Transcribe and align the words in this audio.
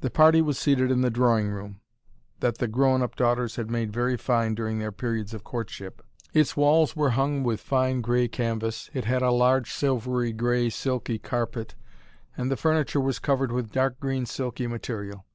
The 0.00 0.10
party 0.12 0.40
was 0.40 0.60
seated 0.60 0.92
in 0.92 1.00
the 1.00 1.10
drawing 1.10 1.48
room, 1.48 1.80
that 2.38 2.58
the 2.58 2.68
grown 2.68 3.02
up 3.02 3.16
daughters 3.16 3.56
had 3.56 3.68
made 3.68 3.92
very 3.92 4.16
fine 4.16 4.54
during 4.54 4.78
their 4.78 4.92
periods 4.92 5.34
of 5.34 5.42
courtship. 5.42 6.02
Its 6.32 6.56
walls 6.56 6.94
were 6.94 7.10
hung 7.10 7.42
with 7.42 7.60
fine 7.60 8.00
grey 8.00 8.28
canvas, 8.28 8.90
it 8.94 9.06
had 9.06 9.22
a 9.22 9.32
large, 9.32 9.72
silvery 9.72 10.32
grey, 10.32 10.70
silky 10.70 11.18
carpet, 11.18 11.74
and 12.36 12.48
the 12.48 12.56
furniture 12.56 13.00
was 13.00 13.18
covered 13.18 13.50
with 13.50 13.72
dark 13.72 13.98
green 13.98 14.24
silky 14.24 14.68
material. 14.68 15.26